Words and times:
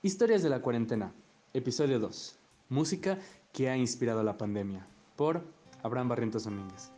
Historias 0.00 0.44
de 0.44 0.48
la 0.48 0.62
cuarentena, 0.62 1.12
episodio 1.52 1.98
2. 1.98 2.38
Música 2.68 3.18
que 3.52 3.68
ha 3.68 3.76
inspirado 3.76 4.22
la 4.22 4.38
pandemia, 4.38 4.86
por 5.16 5.42
Abraham 5.82 6.10
Barrientos 6.10 6.44
Domínguez. 6.44 6.92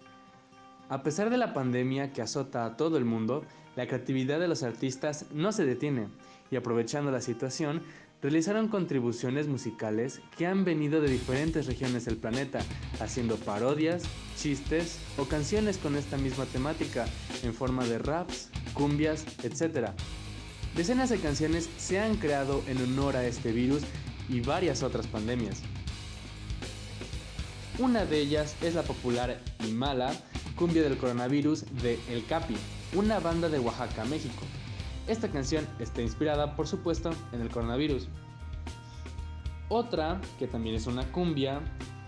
A 0.90 1.02
pesar 1.02 1.30
de 1.30 1.38
la 1.38 1.54
pandemia 1.54 2.12
que 2.12 2.20
azota 2.20 2.66
a 2.66 2.76
todo 2.76 2.98
el 2.98 3.06
mundo, 3.06 3.46
la 3.74 3.86
creatividad 3.86 4.38
de 4.38 4.48
los 4.48 4.62
artistas 4.62 5.24
no 5.32 5.50
se 5.50 5.64
detiene 5.64 6.08
y 6.50 6.56
aprovechando 6.56 7.10
la 7.10 7.22
situación, 7.22 7.80
realizaron 8.20 8.68
contribuciones 8.68 9.48
musicales 9.48 10.20
que 10.36 10.46
han 10.46 10.66
venido 10.66 11.00
de 11.00 11.08
diferentes 11.08 11.66
regiones 11.66 12.04
del 12.04 12.18
planeta, 12.18 12.60
haciendo 13.00 13.36
parodias, 13.36 14.02
chistes 14.36 14.98
o 15.16 15.24
canciones 15.24 15.78
con 15.78 15.96
esta 15.96 16.18
misma 16.18 16.44
temática 16.44 17.06
en 17.44 17.54
forma 17.54 17.86
de 17.86 17.98
raps, 17.98 18.50
cumbias, 18.74 19.24
etc. 19.42 19.92
Decenas 20.76 21.10
de 21.10 21.18
canciones 21.18 21.68
se 21.78 21.98
han 21.98 22.16
creado 22.16 22.62
en 22.68 22.80
honor 22.82 23.16
a 23.16 23.24
este 23.24 23.52
virus 23.52 23.82
y 24.28 24.40
varias 24.40 24.82
otras 24.82 25.06
pandemias. 25.08 25.62
Una 27.78 28.04
de 28.04 28.20
ellas 28.20 28.56
es 28.62 28.74
la 28.74 28.82
popular 28.82 29.40
y 29.66 29.72
mala 29.72 30.12
cumbia 30.54 30.82
del 30.82 30.96
coronavirus 30.96 31.64
de 31.82 31.98
El 32.08 32.24
Capi, 32.26 32.54
una 32.94 33.18
banda 33.18 33.48
de 33.48 33.58
Oaxaca, 33.58 34.04
México. 34.04 34.42
Esta 35.08 35.28
canción 35.28 35.66
está 35.80 36.02
inspirada, 36.02 36.54
por 36.54 36.68
supuesto, 36.68 37.10
en 37.32 37.40
el 37.40 37.48
coronavirus. 37.48 38.08
Otra, 39.68 40.20
que 40.38 40.46
también 40.46 40.76
es 40.76 40.86
una 40.86 41.10
cumbia, 41.10 41.60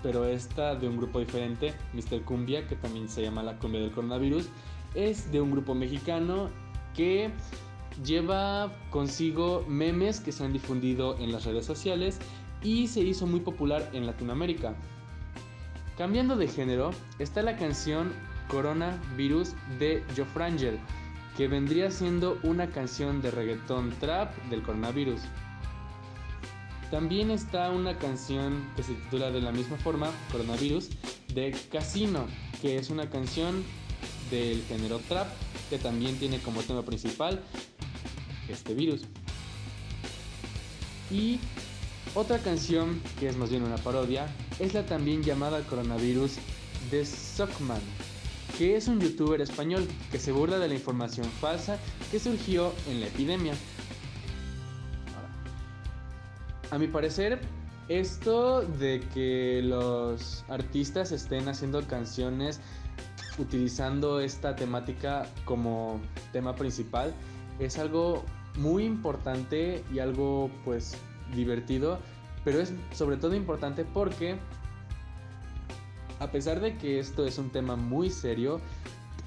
pero 0.03 0.25
esta 0.25 0.77
de 0.77 0.89
un 0.89 0.98
grupo 0.98 1.19
diferente, 1.19 1.75
Mr. 1.95 2.23
Cumbia, 2.23 2.67
que 2.69 2.77
también 2.77 3.09
se 3.09 3.23
llama 3.23 3.42
la 3.42 3.59
cumbia 3.59 3.81
del 3.81 3.92
coronavirus, 3.92 4.48
es 4.95 5.33
de 5.33 5.41
un 5.41 5.51
grupo 5.51 5.75
mexicano 5.75 6.51
que 6.95 7.31
lleva 8.05 8.73
consigo 8.91 9.65
memes 9.69 10.21
que 10.21 10.33
se 10.33 10.45
han 10.45 10.53
difundido 10.53 11.17
en 11.19 11.33
las 11.33 11.45
redes 11.45 11.67
sociales 11.67 12.19
y 12.63 12.89
se 12.89 13.01
hizo 13.01 13.27
muy 13.27 13.41
popular 13.41 13.89
en 13.93 14.07
Latinoamérica. 14.07 14.75
Cambiando 15.97 16.37
de 16.37 16.49
género, 16.49 16.91
está 17.19 17.43
la 17.43 17.57
canción 17.57 18.12
Coronavirus 18.49 19.55
de 19.79 20.03
Joe 20.17 20.25
Frangel, 20.27 20.79
que 21.37 21.49
vendría 21.49 21.91
siendo 21.91 22.39
una 22.43 22.69
canción 22.69 23.23
de 23.23 23.31
reggaetón 23.31 23.91
trap 24.01 24.34
del 24.51 24.62
coronavirus. 24.62 25.21
También 26.91 27.31
está 27.31 27.71
una 27.71 27.97
canción 27.97 28.69
que 28.77 28.83
se 28.83 28.95
titula 28.95 29.31
de 29.31 29.41
la 29.41 29.53
misma 29.53 29.79
forma, 29.79 30.11
Coronavirus, 30.31 30.91
de 31.34 31.56
Casino, 31.71 32.27
que 32.61 32.77
es 32.77 32.91
una 32.91 33.09
canción 33.09 33.65
del 34.31 34.62
género 34.65 34.99
trap 35.09 35.29
que 35.71 35.79
también 35.79 36.19
tiene 36.19 36.39
como 36.41 36.61
tema 36.61 36.83
principal 36.83 37.43
este 38.53 38.75
virus. 38.75 39.03
Y 41.11 41.39
otra 42.14 42.39
canción, 42.39 43.00
que 43.19 43.28
es 43.28 43.36
más 43.36 43.50
bien 43.50 43.62
una 43.62 43.77
parodia, 43.77 44.27
es 44.59 44.75
la 44.75 44.84
también 44.84 45.22
llamada 45.22 45.62
Coronavirus 45.62 46.36
de 46.91 47.05
Sockman, 47.06 47.81
que 48.59 48.77
es 48.77 48.89
un 48.89 49.00
youtuber 49.00 49.41
español 49.41 49.86
que 50.11 50.19
se 50.19 50.33
burla 50.33 50.59
de 50.59 50.69
la 50.69 50.75
información 50.75 51.27
falsa 51.41 51.78
que 52.11 52.19
surgió 52.19 52.72
en 52.89 53.00
la 53.00 53.06
epidemia. 53.06 53.55
A 56.70 56.78
mi 56.78 56.87
parecer, 56.87 57.41
esto 57.89 58.62
de 58.62 59.00
que 59.12 59.61
los 59.62 60.44
artistas 60.48 61.12
estén 61.12 61.48
haciendo 61.48 61.87
canciones 61.87 62.61
utilizando 63.39 64.20
esta 64.20 64.56
temática 64.56 65.27
como 65.44 66.00
tema 66.33 66.55
principal 66.55 67.14
es 67.59 67.78
algo 67.78 68.25
muy 68.56 68.84
importante 68.84 69.84
y 69.92 69.98
algo 69.98 70.50
pues 70.64 70.97
divertido, 71.34 71.98
pero 72.45 72.61
es 72.61 72.72
sobre 72.92 73.17
todo 73.17 73.34
importante 73.34 73.84
porque 73.84 74.36
a 76.20 76.31
pesar 76.31 76.61
de 76.61 76.77
que 76.77 76.98
esto 76.98 77.27
es 77.27 77.39
un 77.39 77.50
tema 77.50 77.77
muy 77.77 78.11
serio, 78.11 78.60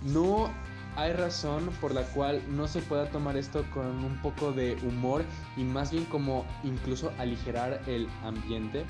no 0.03 0.49
hay 0.95 1.11
razón 1.11 1.69
por 1.81 1.93
la 1.93 2.03
cual 2.03 2.41
no 2.55 2.67
se 2.67 2.81
pueda 2.81 3.09
tomar 3.09 3.35
esto 3.35 3.65
con 3.73 3.85
un 3.85 4.17
poco 4.21 4.53
de 4.53 4.77
humor 4.83 5.23
y 5.57 5.63
más 5.63 5.91
bien 5.91 6.05
como 6.05 6.45
incluso 6.63 7.11
aligerar 7.17 7.81
el 7.87 8.07
ambiente 8.23 8.85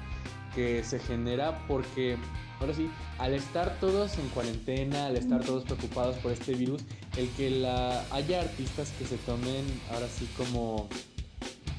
que 0.56 0.84
se 0.84 1.00
genera 1.00 1.66
porque 1.68 2.18
ahora 2.60 2.74
sí, 2.74 2.90
al 3.20 3.34
estar 3.34 3.78
todos 3.80 4.18
en 4.18 4.30
cuarentena, 4.30 5.08
al 5.08 5.18
estar 5.18 5.44
todos 5.44 5.64
preocupados 5.64 6.16
por 6.18 6.32
este 6.32 6.54
virus, 6.54 6.82
el 7.18 7.30
que 7.32 7.50
la 7.50 8.06
haya 8.12 8.42
artistas 8.42 8.92
que 8.98 9.06
se 9.06 9.18
tomen 9.18 9.66
ahora 9.92 10.08
sí 10.08 10.28
como 10.38 10.88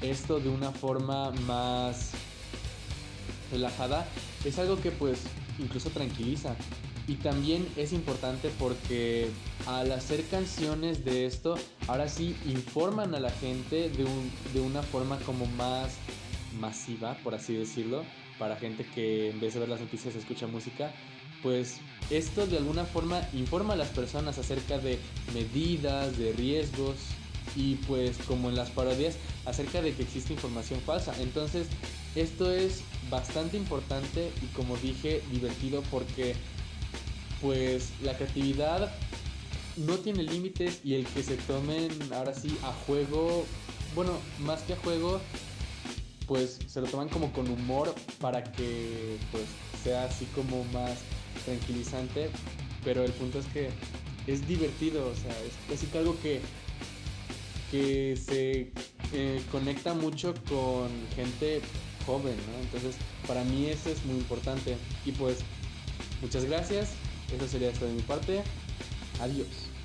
esto 0.02 0.38
de 0.38 0.50
una 0.50 0.70
forma 0.72 1.30
más 1.46 2.10
relajada 3.50 4.06
es 4.44 4.58
algo 4.58 4.80
que 4.80 4.90
pues 4.90 5.20
incluso 5.58 5.90
tranquiliza. 5.90 6.54
Y 7.08 7.14
también 7.14 7.66
es 7.76 7.92
importante 7.92 8.50
porque 8.58 9.28
al 9.66 9.92
hacer 9.92 10.24
canciones 10.26 11.04
de 11.04 11.26
esto, 11.26 11.56
ahora 11.86 12.08
sí 12.08 12.36
informan 12.46 13.14
a 13.14 13.20
la 13.20 13.30
gente 13.30 13.88
de, 13.90 14.04
un, 14.04 14.30
de 14.52 14.60
una 14.60 14.82
forma 14.82 15.16
como 15.20 15.46
más 15.46 15.98
masiva, 16.58 17.16
por 17.22 17.34
así 17.34 17.54
decirlo 17.54 18.04
para 18.38 18.56
gente 18.56 18.84
que 18.94 19.30
en 19.30 19.40
vez 19.40 19.54
de 19.54 19.60
ver 19.60 19.68
las 19.68 19.80
noticias 19.80 20.14
escucha 20.14 20.46
música, 20.46 20.92
pues 21.42 21.78
esto 22.10 22.46
de 22.46 22.58
alguna 22.58 22.84
forma 22.84 23.22
informa 23.32 23.74
a 23.74 23.76
las 23.76 23.88
personas 23.88 24.38
acerca 24.38 24.78
de 24.78 24.98
medidas, 25.34 26.18
de 26.18 26.32
riesgos 26.32 26.96
y 27.54 27.76
pues 27.86 28.16
como 28.26 28.48
en 28.48 28.56
las 28.56 28.70
parodias 28.70 29.16
acerca 29.44 29.80
de 29.80 29.94
que 29.94 30.02
existe 30.02 30.32
información 30.32 30.80
falsa. 30.80 31.14
Entonces 31.20 31.68
esto 32.14 32.50
es 32.50 32.82
bastante 33.10 33.56
importante 33.56 34.30
y 34.42 34.46
como 34.54 34.76
dije 34.76 35.22
divertido 35.30 35.82
porque 35.90 36.34
pues 37.40 37.92
la 38.02 38.16
creatividad 38.16 38.92
no 39.76 39.94
tiene 39.98 40.22
límites 40.22 40.80
y 40.84 40.94
el 40.94 41.06
que 41.06 41.22
se 41.22 41.36
tomen 41.36 41.90
ahora 42.12 42.34
sí 42.34 42.56
a 42.62 42.72
juego, 42.72 43.46
bueno, 43.94 44.12
más 44.38 44.62
que 44.62 44.72
a 44.72 44.76
juego, 44.76 45.20
pues 46.26 46.58
se 46.66 46.80
lo 46.80 46.86
toman 46.86 47.08
como 47.08 47.32
con 47.32 47.48
humor 47.48 47.94
para 48.20 48.42
que 48.52 49.16
pues 49.30 49.44
sea 49.82 50.04
así 50.04 50.24
como 50.34 50.64
más 50.72 50.98
tranquilizante, 51.44 52.30
pero 52.84 53.04
el 53.04 53.12
punto 53.12 53.38
es 53.38 53.46
que 53.46 53.70
es 54.26 54.46
divertido, 54.46 55.08
o 55.08 55.14
sea, 55.14 55.34
es 55.72 55.84
que 55.84 55.98
algo 55.98 56.16
que, 56.20 56.40
que 57.70 58.16
se 58.16 58.72
eh, 59.12 59.40
conecta 59.52 59.94
mucho 59.94 60.34
con 60.48 60.88
gente 61.14 61.60
joven, 62.06 62.36
¿no? 62.36 62.62
Entonces, 62.62 62.96
para 63.26 63.44
mí 63.44 63.66
eso 63.66 63.90
es 63.90 64.04
muy 64.04 64.16
importante. 64.16 64.76
Y 65.04 65.12
pues, 65.12 65.38
muchas 66.22 66.44
gracias. 66.44 66.90
Eso 67.34 67.48
sería 67.48 67.72
todo 67.72 67.86
de 67.86 67.94
mi 67.94 68.02
parte. 68.02 68.42
Adiós. 69.20 69.75